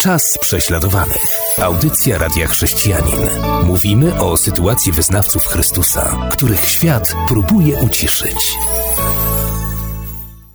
[0.00, 1.38] Czas prześladowanych.
[1.62, 3.20] Audycja Radia Chrześcijanin.
[3.64, 8.54] Mówimy o sytuacji wyznawców Chrystusa, których świat próbuje uciszyć.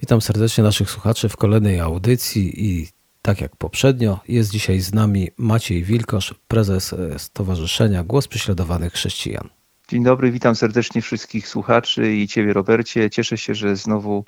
[0.01, 2.87] Witam serdecznie naszych słuchaczy w kolejnej audycji i
[3.21, 9.49] tak jak poprzednio jest dzisiaj z nami Maciej Wilkosz, prezes Stowarzyszenia Głos Prześladowanych Chrześcijan.
[9.89, 13.09] Dzień dobry, witam serdecznie wszystkich słuchaczy i Ciebie Robercie.
[13.09, 14.25] Cieszę się, że znowu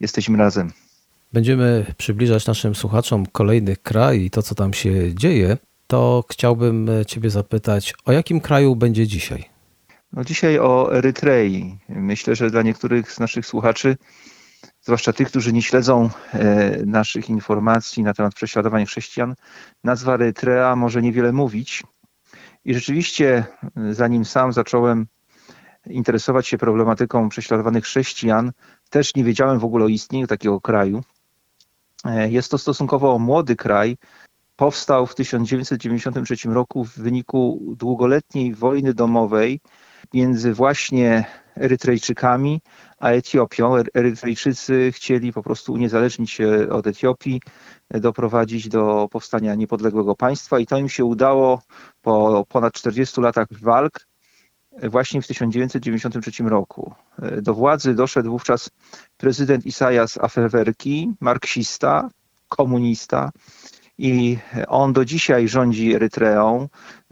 [0.00, 0.72] jesteśmy razem.
[1.32, 7.30] Będziemy przybliżać naszym słuchaczom kolejny kraj i to, co tam się dzieje, to chciałbym Ciebie
[7.30, 9.44] zapytać, o jakim kraju będzie dzisiaj?
[10.12, 11.78] No dzisiaj o Erytrei.
[11.88, 13.96] Myślę, że dla niektórych z naszych słuchaczy,
[14.82, 19.34] zwłaszcza tych, którzy nie śledzą e, naszych informacji na temat prześladowania chrześcijan,
[19.84, 21.82] nazwa Erytrea może niewiele mówić.
[22.64, 23.44] I rzeczywiście,
[23.90, 25.06] zanim sam zacząłem
[25.86, 28.52] interesować się problematyką prześladowanych chrześcijan,
[28.90, 31.02] też nie wiedziałem w ogóle o istnieniu takiego kraju.
[32.08, 33.96] E, jest to stosunkowo młody kraj.
[34.56, 39.60] Powstał w 1993 roku w wyniku długoletniej wojny domowej
[40.14, 41.24] między właśnie
[41.56, 42.60] Erytrejczykami
[42.98, 43.76] a Etiopią.
[43.94, 47.40] Erytrejczycy chcieli po prostu uniezależnić się od Etiopii,
[47.90, 51.62] doprowadzić do powstania niepodległego państwa i to im się udało
[52.02, 54.06] po ponad 40 latach walk
[54.82, 56.94] właśnie w 1993 roku.
[57.42, 58.70] Do władzy doszedł wówczas
[59.16, 62.08] prezydent Isaias Afewerki, marksista,
[62.48, 63.30] komunista
[63.98, 64.38] i
[64.68, 66.68] on do dzisiaj rządzi Erytreą.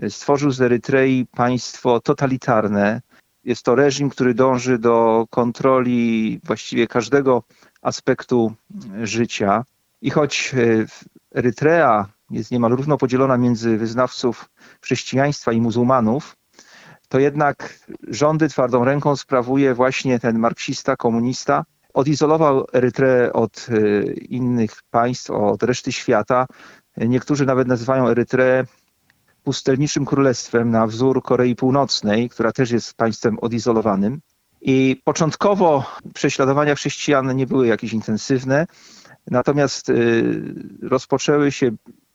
[0.08, 3.00] Stworzył z Erytrei państwo totalitarne.
[3.44, 7.42] Jest to reżim, który dąży do kontroli właściwie każdego
[7.82, 8.54] aspektu
[9.02, 9.64] życia.
[10.02, 10.54] I choć
[11.34, 16.36] Erytrea jest niemal równo podzielona między wyznawców chrześcijaństwa i muzułmanów,
[17.08, 21.64] to jednak rządy twardą ręką sprawuje właśnie ten marksista, komunista.
[21.94, 26.46] Odizolował Erytreę od y, innych państw, od reszty świata.
[26.96, 28.64] Niektórzy nawet nazywają Erytreę
[29.44, 34.20] pustelniczym królestwem na wzór Korei Północnej, która też jest państwem odizolowanym.
[34.60, 35.84] I początkowo
[36.14, 38.66] prześladowania chrześcijan nie były jakieś intensywne,
[39.30, 40.34] natomiast y,
[40.82, 41.70] rozpoczęły się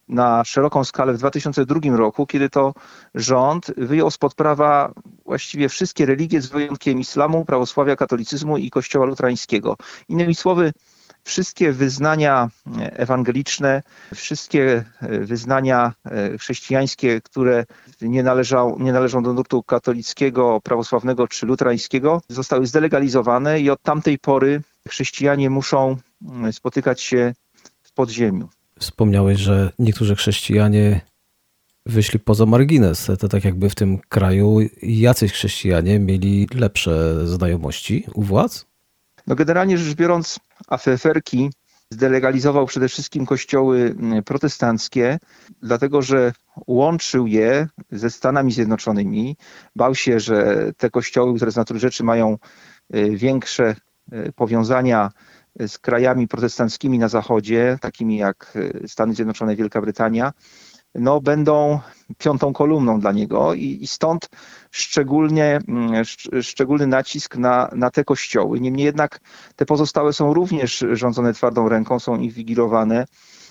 [0.10, 2.74] na szeroką skalę w 2002 roku, kiedy to
[3.16, 4.94] rząd wyjął spod prawa
[5.26, 9.76] właściwie wszystkie religie z wyjątkiem islamu, prawosławia, katolicyzmu i kościoła luterańskiego.
[10.08, 10.74] Innymi słowy,
[11.24, 13.84] wszystkie wyznania ewangeliczne,
[14.16, 15.94] wszystkie wyznania
[16.40, 17.66] chrześcijańskie, które
[18.02, 24.20] nie należą, nie należą do nurtu katolickiego, prawosławnego czy luterańskiego, zostały zdelegalizowane i od tamtej
[24.20, 25.98] pory chrześcijanie muszą
[26.52, 27.34] spotykać się
[27.84, 28.50] w podziemiu.
[28.80, 31.02] Wspomniałeś, że niektórzy chrześcijanie
[31.86, 33.12] wyszli poza margines.
[33.20, 38.66] To tak jakby w tym kraju jacyś chrześcijanie mieli lepsze znajomości u władz?
[39.28, 41.50] No generalnie rzecz biorąc, AFFR-ki
[41.92, 45.20] zdelegalizował przede wszystkim kościoły mm, protestanckie,
[45.62, 46.34] dlatego że
[46.68, 49.38] łączył je ze Stanami Zjednoczonymi.
[49.76, 52.38] Bał się, że te kościoły, które z natury rzeczy mają
[52.96, 53.76] y, większe
[54.14, 55.12] y, powiązania
[55.68, 60.34] z krajami protestanckimi na zachodzie, takimi jak Stany Zjednoczone, Wielka Brytania,
[60.96, 61.80] no, będą
[62.18, 64.30] piątą kolumną dla niego i, i stąd
[64.72, 66.06] szczególnie, mm,
[66.42, 68.60] szczególny nacisk na, na te kościoły.
[68.60, 69.20] Niemniej jednak
[69.56, 73.06] te pozostałe są również rządzone twardą ręką, są inwigilowane,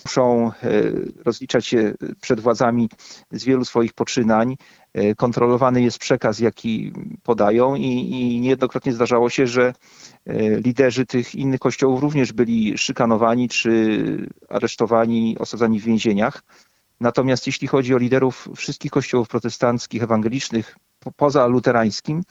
[0.04, 0.82] muszą e,
[1.25, 2.88] rozliczać się przed władzami
[3.31, 4.56] z wielu swoich poczynań.
[4.94, 9.72] E, kontrolowany jest przekaz, jaki podają i, i niejednokrotnie zdarzało się, że
[10.26, 16.43] e, liderzy tych innych kościołów również byli szykanowani czy aresztowani, osadzani w więzieniach.
[17.00, 22.22] Natomiast jeśli chodzi o liderów wszystkich kościołów protestanckich, ewangelicznych, po, poza luterańskim,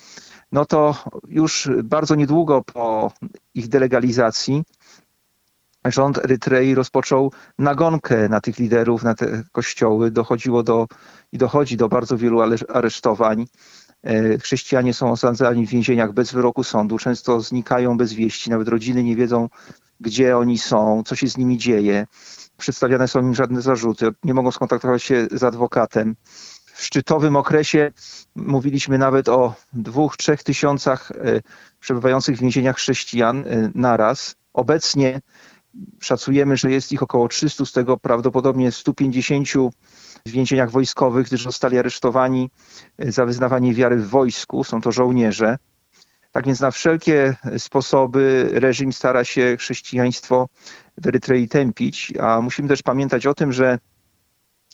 [0.51, 3.11] no to już bardzo niedługo po
[3.53, 4.63] ich delegalizacji
[5.91, 10.11] rząd Erytrei rozpoczął nagonkę na tych liderów, na te kościoły.
[10.11, 10.88] Dochodziło do
[11.31, 12.41] i dochodzi do bardzo wielu
[12.73, 13.45] aresztowań.
[14.03, 19.03] E, chrześcijanie są osadzani w więzieniach bez wyroku sądu, często znikają bez wieści, nawet rodziny
[19.03, 19.50] nie wiedzą,
[20.00, 22.07] gdzie oni są, co się z nimi dzieje
[22.57, 26.15] przedstawiane są im żadne zarzuty, nie mogą skontaktować się z adwokatem.
[26.77, 27.92] W szczytowym okresie
[28.36, 31.42] mówiliśmy nawet o dwóch, trzech tysiącach e,
[31.80, 34.36] przebywających w więzieniach chrześcijan e, naraz.
[34.54, 35.21] Obecnie
[36.00, 39.48] szacujemy, że jest ich około 300, z tego prawdopodobnie 150
[40.25, 42.50] w więzieniach wojskowych, gdyż zostali aresztowani
[42.98, 44.63] e, za wyznawanie wiary w wojsku.
[44.63, 45.57] Są to żołnierze.
[46.31, 50.48] Tak więc na wszelkie sposoby reżim stara się chrześcijaństwo
[51.01, 53.79] w Erytrei tępić, a musimy też pamiętać o tym, że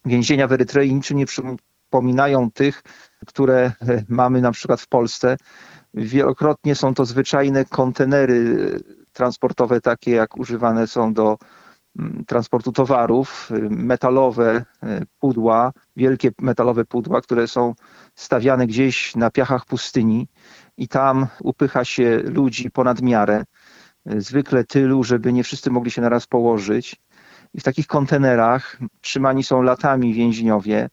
[0.05, 2.83] więzienia w Erytrei niczym nie przypominają tych,
[3.25, 3.71] które
[4.09, 5.37] mamy na przykład w Polsce.
[5.93, 8.69] Wielokrotnie są to zwyczajne kontenery
[9.13, 11.37] transportowe, takie jak używane są do
[11.99, 14.65] mm, transportu towarów, metalowe
[15.19, 17.73] pudła, wielkie metalowe pudła, które są
[18.15, 20.27] stawiane gdzieś na piachach pustyni
[20.77, 23.43] i tam upycha się ludzi ponad miarę,
[24.05, 27.01] zwykle tylu, żeby nie wszyscy mogli się naraz położyć.
[27.53, 30.89] I w takich kontenerach trzymani są latami więźniowie,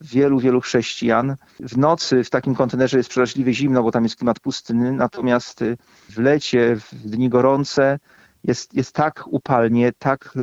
[0.00, 1.36] wielu, wielu chrześcijan.
[1.60, 5.64] W nocy w takim kontenerze jest przeraźliwie zimno, bo tam jest klimat pustyny, natomiast
[6.10, 7.98] w lecie, w dni gorące
[8.44, 10.34] jest, jest tak upalnie, tak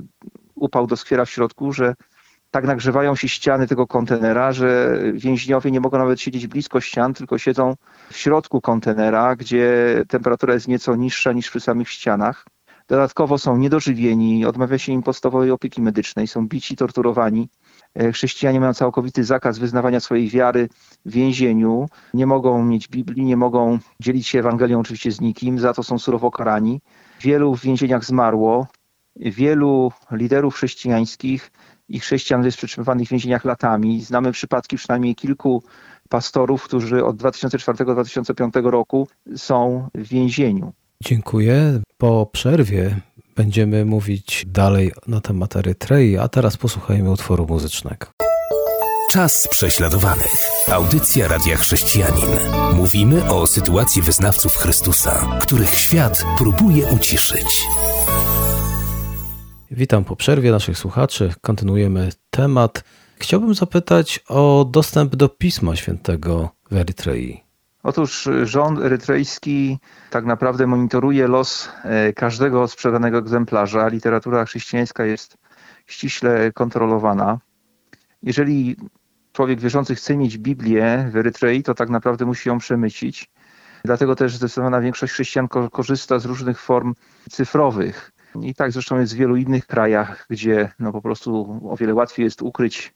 [0.56, 1.95] upał doskwiera w środku, że
[2.53, 7.38] tak nagrzewają się ściany tego kontenera, że więźniowie nie mogą nawet siedzieć blisko ścian, tylko
[7.38, 7.75] siedzą
[8.11, 12.45] w środku kontenera, gdzie temperatura jest nieco niższa niż przy samych ścianach.
[12.88, 17.50] Dodatkowo są niedożywieni, odmawia się im podstawowej opieki medycznej, są bici, torturowani.
[17.95, 20.69] E, chrześcijanie mają całkowity zakaz wyznawania swojej wiary
[21.06, 25.73] w więzieniu, nie mogą mieć Biblii, nie mogą dzielić się Ewangelią oczywiście z nikim, za
[25.73, 26.81] to są surowo karani.
[27.21, 28.67] Wielu w więzieniach zmarło,
[29.15, 31.51] wielu liderów chrześcijańskich
[31.89, 34.01] i chrześcijan jest przetrzymywanych w więzieniach latami.
[34.01, 35.63] Znamy przypadki przynajmniej kilku
[36.09, 40.74] pastorów, którzy od 2004-2005 roku są w więzieniu.
[41.03, 41.81] Dziękuję.
[41.97, 43.00] Po przerwie
[43.35, 48.07] będziemy mówić dalej na temat Erytrei, a teraz posłuchajmy utworu muzycznego.
[49.12, 50.47] Czas prześladowanych.
[50.71, 52.30] Audycja Radia Chrześcijanin.
[52.74, 57.65] Mówimy o sytuacji wyznawców Chrystusa, których świat próbuje uciszyć.
[59.75, 61.33] Witam po przerwie naszych słuchaczy.
[61.41, 62.83] Kontynuujemy temat.
[63.19, 67.43] Chciałbym zapytać o dostęp do Pisma Świętego w Erytrei.
[67.83, 69.79] Otóż rząd erytrejski
[70.09, 73.87] tak naprawdę monitoruje los e, każdego sprzedanego egzemplarza.
[73.87, 75.37] Literatura chrześcijańska jest
[75.87, 77.39] ściśle kontrolowana.
[78.23, 78.75] Jeżeli
[79.31, 83.29] człowiek wierzący chce mieć Biblię w Erytrei, to tak naprawdę musi ją przemycić.
[83.85, 86.93] Dlatego też zdecydowana większość chrześcijan korzysta z różnych form
[87.29, 88.12] cyfrowych.
[88.41, 92.24] I tak zresztą jest w wielu innych krajach, gdzie no po prostu o wiele łatwiej
[92.24, 92.94] jest ukryć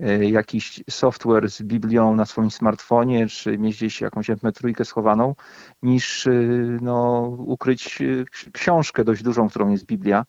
[0.00, 5.34] e, jakiś software z Biblią na swoim smartfonie, czy mieć gdzieś jakąś mp schowaną,
[5.82, 6.32] niż e,
[6.80, 10.24] no, ukryć e, książkę dość dużą, którą jest Biblia.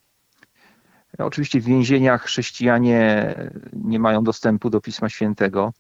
[1.17, 3.35] Oczywiście w więzieniach chrześcijanie
[3.73, 5.73] nie mają dostępu do Pisma Świętego.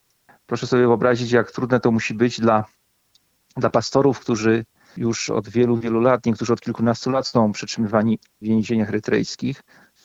[0.45, 2.65] Proszę sobie wyobrazić, jak trudne to musi być dla,
[3.57, 4.65] dla pastorów, którzy
[4.97, 9.61] już od wielu, wielu lat, niektórzy od kilkunastu lat są przetrzymywani w więzieniach erytrejskich.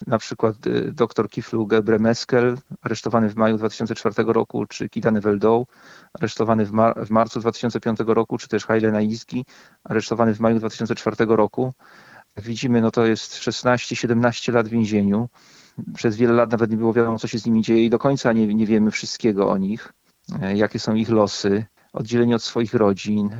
[0.06, 5.67] Na przykład y, dr Kiflu Gebre Meskel, aresztowany w maju 2004 roku, czy Kidany Weldow,
[6.14, 9.44] aresztowany w, mar w marcu 2005 roku, czy też Haile Naizki,
[9.85, 11.73] aresztowany w maju 2004 roku.
[12.37, 15.29] Jak widzimy, no to jest 16-17 lat w więzieniu.
[15.94, 18.32] Przez wiele lat nawet nie było wiadomo, co się z nimi dzieje i do końca
[18.32, 19.93] nie, nie wiemy wszystkiego o nich,
[20.43, 23.31] e, jakie są ich losy, oddzieleni od swoich rodzin,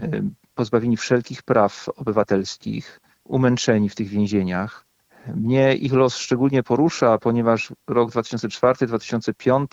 [0.59, 4.87] pozbawieni wszelkich praw obywatelskich, umęczeni w tych więzieniach.
[5.35, 9.67] Mnie ich los szczególnie porusza, ponieważ rok 2004-2005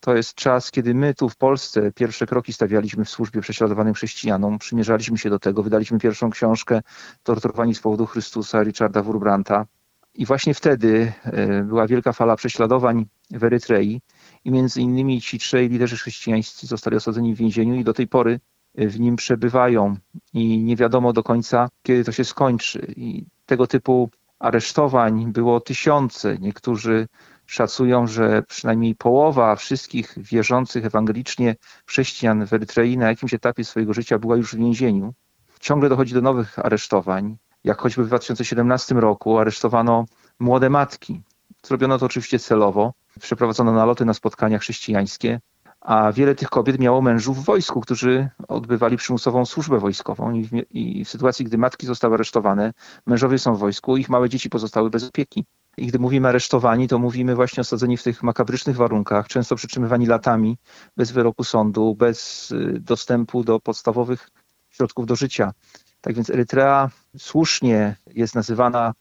[0.00, 4.58] to jest czas, kiedy my tu w Polsce pierwsze kroki stawialiśmy w służbie prześladowanym chrześcijanom.
[4.58, 6.80] Przymierzaliśmy się do tego, wydaliśmy pierwszą książkę
[7.22, 9.66] Torturowani z powodu Chrystusa Richarda Wurbranta.
[10.14, 14.00] I właśnie wtedy e, była wielka fala prześladowań w Erytrei
[14.44, 18.40] i między innymi ci trzej liderzy chrześcijańscy zostali osadzeni w więzieniu i do tej pory
[18.74, 19.96] w nim przebywają
[20.32, 22.94] i nie wiadomo do końca, kiedy to się skończy.
[22.96, 26.38] I tego typu aresztowań było tysiące.
[26.38, 27.06] Niektórzy
[27.46, 31.56] szacują, że przynajmniej połowa wszystkich wierzących ewangelicznie
[31.86, 35.14] chrześcijan w Erytrei na jakimś etapie swojego życia była już w więzieniu.
[35.60, 37.36] Ciągle dochodzi do nowych aresztowań.
[37.64, 40.04] Jak choćby w 2017 roku aresztowano
[40.38, 41.22] młode matki.
[41.62, 42.92] Zrobiono to oczywiście celowo.
[43.20, 45.40] Przeprowadzono naloty na spotkania chrześcijańskie
[45.84, 50.50] a wiele tych kobiet miało mężów w wojsku, którzy odbywali przymusową służbę wojskową i w,
[50.70, 52.72] i w, sytuacji, gdy matki zostały aresztowane,
[53.06, 55.44] mężowie są w wojsku, ich małe dzieci pozostały bez opieki.
[55.76, 60.58] I gdy mówimy aresztowani, to mówimy właśnie osadzeni w tych makabrycznych warunkach, często przytrzymywani latami,
[60.96, 64.28] bez wyroku sądu, bez y, dostępu do podstawowych
[64.70, 65.52] środków do życia.
[66.00, 68.94] Tak więc Erytrea słusznie jest nazywana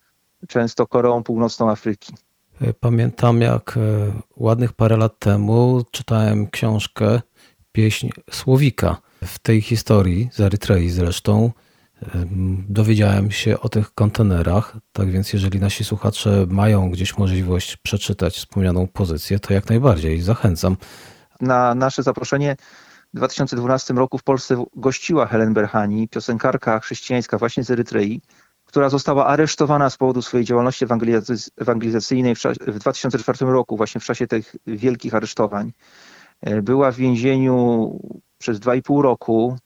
[0.48, 2.14] często Koreą Północną Afryki.
[2.80, 3.80] Pamiętam, jak e,
[4.38, 7.22] ładnych parę lat temu czytałem książkę
[7.72, 8.98] Pieśń Słowika.
[9.26, 11.52] W tej historii, z Erytrei zresztą,
[12.02, 12.08] e,
[12.70, 14.78] dowiedziałem się o tych kontenerach.
[14.92, 20.78] Tak więc, jeżeli nasi słuchacze mają gdzieś możliwość przeczytać wspomnianą pozycję, to jak najbardziej zachęcam.
[21.42, 22.56] Na nasze zaproszenie
[23.14, 28.22] w 2012 roku w Polsce gościła Helen Berhani, piosenkarka chrześcijańska właśnie z Erytrei,
[28.74, 30.86] która została aresztowana z powodu swojej działalności
[31.58, 32.36] ewangelizacyjnej
[32.68, 35.72] w 2004 roku, właśnie w czasie tych wielkich aresztowań.
[36.42, 37.92] E, była w więzieniu
[38.38, 39.58] przez dwa i pół roku,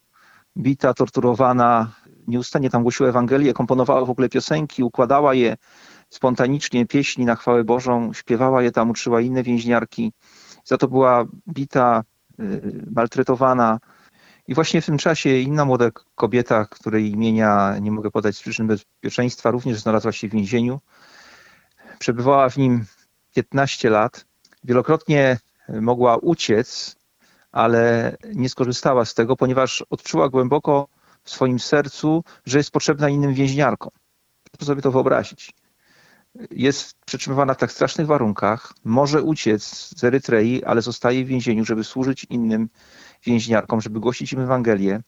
[0.57, 1.91] bita, torturowana,
[2.27, 5.57] nieustannie tam głosiła Ewangelię, komponowała w ogóle piosenki, układała je,
[6.09, 10.13] spontanicznie pieśni na chwałę Bożą, śpiewała je tam, uczyła inne więźniarki.
[10.65, 12.03] Za to była bita,
[12.39, 13.79] y, maltretowana.
[14.47, 18.67] I właśnie w tym czasie inna młoda kobieta, której imienia nie mogę podać z przyczyn
[18.67, 20.79] bezpieczeństwa, również znalazła się w więzieniu.
[21.99, 22.85] Przebywała w nim
[23.35, 24.25] 15 lat.
[24.63, 25.37] Wielokrotnie
[25.81, 26.95] mogła uciec,
[27.51, 30.87] ale nie skorzystała z tego, ponieważ odczuła głęboko
[31.23, 33.91] w swoim sercu, że jest potrzebna innym więźniarkom.
[34.51, 35.53] Proszę sobie to wyobrazić.
[36.51, 39.63] Jest przetrzymywana w tak strasznych warunkach, może uciec
[39.97, 42.69] z Erytrei, ale zostaje w więzieniu, żeby służyć innym
[43.27, 45.01] więźniarkom, żeby głosić im Ewangelię,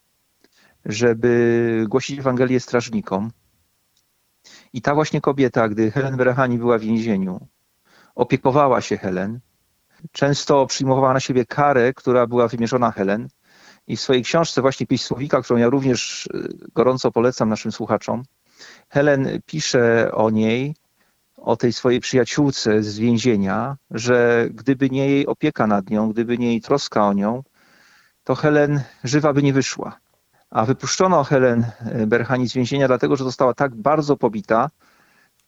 [0.86, 3.32] żeby głosić Ewangelię strażnikom.
[4.74, 7.48] I ta właśnie kobieta, gdy Helen Berehani była w więzieniu,
[8.16, 9.40] opiekowała się Helen,
[10.12, 13.28] często przyjmowała na siebie karę, która była wymierzona Helen.
[13.88, 16.30] I w swojej książce właśnie Pieśń Słowika, którą ja również y,
[16.74, 18.24] gorąco polecam naszym słuchaczom,
[18.90, 20.76] Helen pisze o niej,
[21.38, 26.48] o tej swojej przyjaciółce z więzienia, że gdyby nie jej opieka nad nią, gdyby nie
[26.48, 27.44] jej troska o nią,
[28.30, 30.00] to Helen żywa by nie wyszła.
[30.50, 31.66] A wypuszczono Helen
[32.02, 34.70] y, Berhani z więzienia dlatego, że została tak bardzo pobita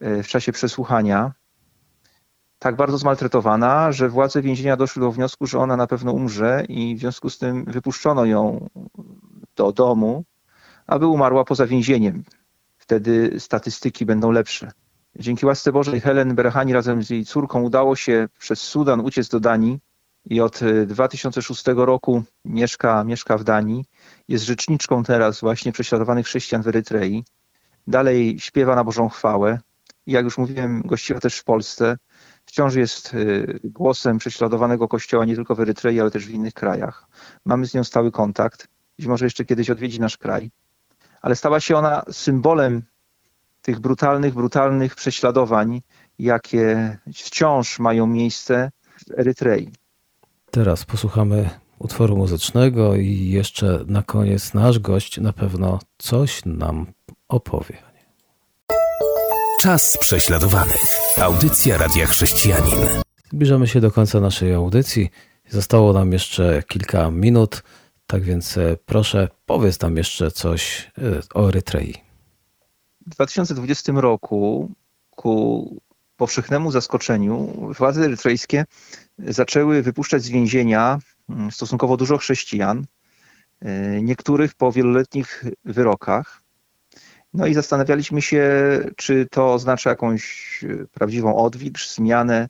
[0.02, 1.32] y, w czasie przesłuchania,
[2.58, 6.96] tak bardzo zmaltretowana, że władze więzienia doszły do wniosku, że ona na pewno umrze i
[6.96, 8.68] w związku z tym wypuszczono ją
[9.56, 10.24] do domu,
[10.86, 12.24] aby umarła poza więzieniem.
[12.78, 14.72] Wtedy statystyki będą lepsze.
[15.16, 19.40] Dzięki łasce Bożej Helen Berhani razem z jej córką udało się przez Sudan uciec do
[19.40, 19.78] Danii
[20.24, 23.84] i od 2006 roku mieszka, mieszka w Danii.
[24.28, 27.24] Jest rzeczniczką teraz właśnie prześladowanych chrześcijan w Erytrei.
[27.86, 29.58] Dalej śpiewa na Bożą chwałę.
[30.06, 31.96] I jak już mówiłem, gościła też w Polsce
[32.46, 37.06] wciąż jest y, głosem prześladowanego kościoła nie tylko w Erytrei, ale też w innych krajach.
[37.44, 38.68] Mamy z nią stały kontakt.
[38.98, 40.50] Być może jeszcze kiedyś odwiedzi nasz kraj.
[41.22, 42.82] Ale stała się ona symbolem
[43.62, 45.82] tych brutalnych, brutalnych prześladowań,
[46.18, 48.70] jakie wciąż mają miejsce
[49.08, 49.72] w Erytrei.
[50.54, 56.86] Teraz posłuchamy utworu muzycznego i jeszcze na koniec nasz gość na pewno coś nam
[57.28, 57.76] opowie.
[59.60, 60.96] Czas prześladowanych.
[61.20, 62.78] Audycja Radia Chrześcijanin.
[63.32, 65.10] Zbliżamy się do końca naszej audycji.
[65.48, 67.62] Zostało nam jeszcze kilka minut,
[68.06, 71.94] tak więc e, proszę, powiedz nam jeszcze coś e, o Erytrei.
[73.06, 74.70] W 2020 roku
[75.10, 75.82] ku
[76.22, 78.64] powszechnemu zaskoczeniu władze erytrejskie
[79.18, 80.98] zaczęły wypuszczać z więzienia
[81.28, 82.86] mm, stosunkowo dużo chrześcijan,
[83.60, 86.42] e, niektórych po wieloletnich wyrokach.
[87.34, 88.44] No i zastanawialiśmy się,
[88.96, 90.24] czy to oznacza jakąś
[90.64, 92.48] e, prawdziwą odwilż, zmianę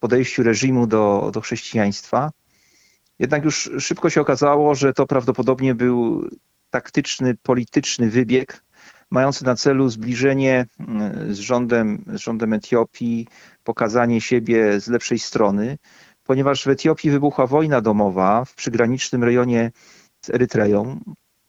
[0.00, 2.30] podejściu reżimu do, do chrześcijaństwa.
[3.18, 6.28] Jednak już szybko się okazało, że to prawdopodobnie był
[6.70, 8.62] taktyczny, polityczny wybieg,
[9.10, 13.28] mający na celu zbliżenie mm, z rządem, z rządem Etiopii,
[13.64, 15.78] pokazanie siebie z lepszej strony,
[16.24, 19.72] ponieważ w Etiopii wybuchła wojna domowa w przygranicznym rejonie
[20.20, 21.00] z Erytreją,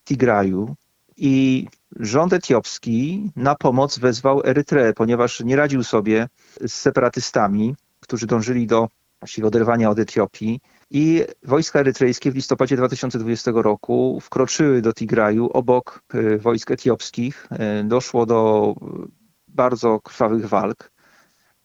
[0.05, 0.75] Tigraju,
[1.17, 1.67] i
[1.99, 6.27] rząd etiopski na pomoc wezwał Erytreę, ponieważ nie radził sobie
[6.61, 8.87] z separatystami, którzy dążyli do
[9.43, 10.59] oderwania od Etiopii.
[10.91, 17.47] I wojska erytrejskie w listopadzie 2020 roku wkroczyły do Tigraju obok e, wojsk etiopskich.
[17.51, 18.73] E, doszło do
[19.47, 20.91] bardzo krwawych walk.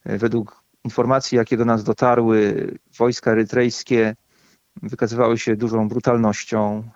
[0.05, 4.17] E, według informacji, jakie do nas dotarły, wojska erytrejskie
[4.83, 6.89] wykazywały się dużą brutalnością,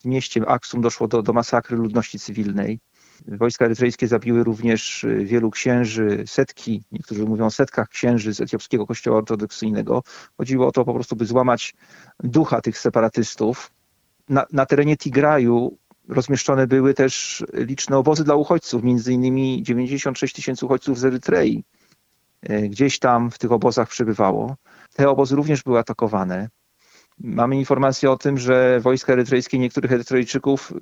[0.00, 2.80] w mieście Aksum doszło do, do masakry ludności cywilnej.
[3.28, 8.86] Wojska erytrejskie zabiły również y, wielu księży, setki, niektórzy mówią o setkach księży z etiopskiego
[8.86, 10.02] kościoła ortodoksyjnego.
[10.38, 11.74] Chodziło o to po prostu, by złamać
[12.20, 13.70] ducha tych separatystów.
[14.28, 15.78] Na, na terenie Tigraju
[16.08, 21.64] rozmieszczone były też liczne obozy dla uchodźców, między innymi 96 tysięcy uchodźców z Erytrei.
[22.50, 24.56] Y, gdzieś tam w tych obozach przebywało.
[24.94, 26.48] Te obozy również były atakowane.
[27.18, 30.72] Mamy informacje o tym, że wojska erytrejskie niektórych Erytrejczyków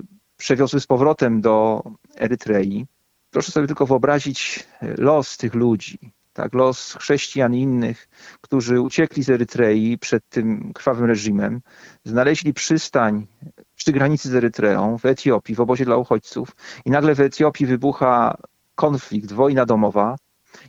[0.43, 1.83] przewiozły z powrotem do
[2.21, 2.87] Erytrei.
[3.31, 4.67] Proszę sobie tylko wyobrazić
[4.99, 5.99] los tych ludzi,
[6.33, 8.09] tak, los chrześcijan i innych,
[8.41, 11.61] którzy uciekli z Erytrei przed tym krwawym reżimem,
[12.05, 13.27] znaleźli przystań
[13.75, 16.49] przy granicy z Erytreą w Etiopii, w obozie dla uchodźców
[16.85, 18.37] i nagle w Etiopii wybucha
[18.75, 20.17] konflikt, wojna domowa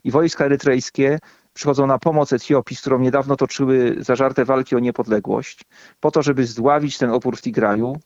[0.03, 1.19] i wojska erytrejskie
[1.53, 5.59] przychodzą na pomoc Etiopii, z którą niedawno toczyły zażarte walki o niepodległość,
[5.99, 7.97] po to, żeby zdławić ten opór w Tigraju.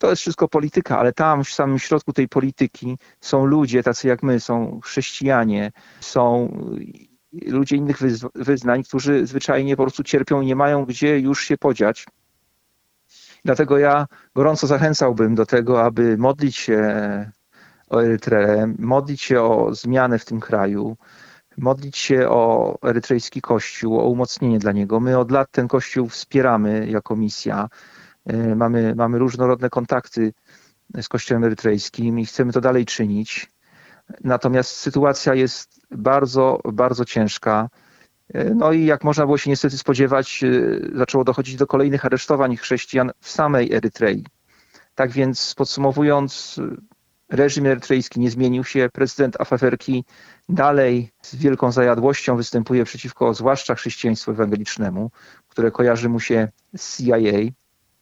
[0.00, 4.22] To jest wszystko polityka, ale tam w samym środku tej polityki są ludzie tacy jak
[4.22, 6.48] my, są chrześcijanie, są
[7.46, 7.98] ludzie innych
[8.34, 12.06] wyznań, którzy zwyczajnie po prostu cierpią i nie mają gdzie już się podziać.
[13.44, 16.80] Dlatego ja gorąco zachęcałbym do tego, aby modlić się
[17.90, 20.96] o Erytreę, modlić się o zmianę w tym kraju,
[21.56, 25.00] modlić się o erytrejski kościół, o umocnienie dla niego.
[25.00, 27.68] My od lat ten kościół wspieramy jako misja.
[28.30, 30.32] E, mamy, mamy różnorodne kontakty
[31.02, 33.50] z kościołem erytrejskim i chcemy to dalej czynić.
[34.24, 37.68] Natomiast sytuacja jest bardzo, bardzo ciężka.
[38.34, 40.48] E, no i jak można było się niestety spodziewać, e,
[40.98, 44.26] zaczęło dochodzić do kolejnych aresztowań chrześcijan w samej Erytrei.
[44.94, 46.60] Tak więc podsumowując,
[47.28, 48.88] reżim erytrejski nie zmienił się.
[48.92, 50.04] Prezydent Afewerki
[50.48, 55.10] dalej z wielką zajadłością występuje przeciwko zwłaszcza chrześcijaństwu ewangelicznemu,
[55.48, 57.52] które kojarzy mu się z CIA.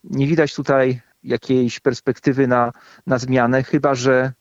[0.05, 2.73] Nie widać tutaj jakiejś perspektywy na,
[3.07, 4.33] na zmianę, chyba że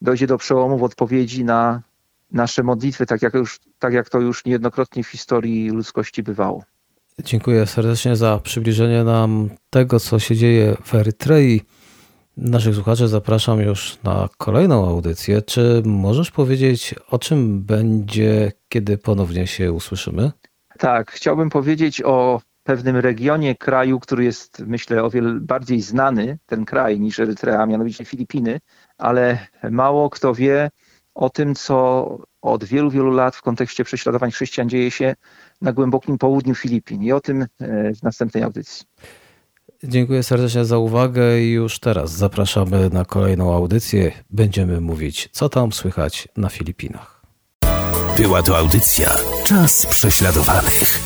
[0.00, 1.82] dojdzie do przełomu w odpowiedzi na
[2.32, 6.64] nasze modlitwy, tak jak, już, tak jak to już niejednokrotnie w historii ludzkości bywało.
[7.24, 11.62] Dziękuję serdecznie za przybliżenie nam tego, co się dzieje w Erytrei.
[12.36, 15.42] Naszych słuchaczy zapraszam już na kolejną audycję.
[15.42, 20.32] Czy możesz powiedzieć, o czym będzie, kiedy ponownie się usłyszymy?
[20.78, 26.64] Tak, chciałbym powiedzieć o pewnym regionie kraju, który jest, myślę, o wiele bardziej znany, ten
[26.64, 28.60] kraj, niż Erytrea, mianowicie Filipiny,
[28.98, 29.38] ale
[29.70, 30.70] mało kto wie
[31.14, 35.14] o tym, co od wielu, wielu lat w kontekście prześladowań chrześcijan dzieje się
[35.62, 37.02] na głębokim południu Filipin.
[37.02, 37.46] I o tym e,
[37.94, 38.86] w następnej audycji.
[39.84, 44.12] Dziękuję serdecznie za uwagę i już teraz zapraszamy na kolejną audycję.
[44.30, 47.22] Będziemy mówić, co tam słychać na Filipinach.
[48.16, 51.05] Była to audycja Czas prześladowanych.